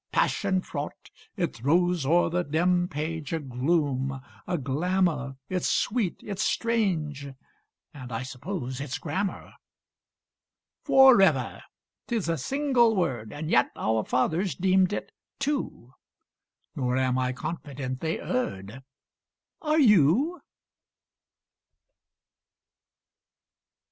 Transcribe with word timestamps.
passion 0.11 0.61
fraught, 0.61 1.11
it 1.37 1.53
throws 1.55 2.07
O'er 2.07 2.31
the 2.31 2.41
dim 2.41 2.87
page 2.87 3.33
a 3.33 3.37
gloom, 3.39 4.19
a 4.47 4.57
glamour: 4.57 5.35
It's 5.47 5.67
sweet, 5.67 6.19
it's 6.23 6.41
strange; 6.43 7.27
and 7.93 8.11
I 8.11 8.23
suppose 8.23 8.81
It's 8.81 8.97
grammar. 8.97 9.53
Forever! 10.83 11.61
'Tis 12.07 12.27
a 12.27 12.39
single 12.39 12.95
word! 12.95 13.31
And 13.31 13.51
yet 13.51 13.69
our 13.75 14.03
fathers 14.03 14.55
deemed 14.55 14.91
it 14.91 15.11
two: 15.37 15.93
Nor 16.75 16.97
am 16.97 17.19
I 17.19 17.31
confident 17.31 17.99
they 18.01 18.19
erred; 18.19 18.81
Are 19.61 19.79
you? 19.79 20.41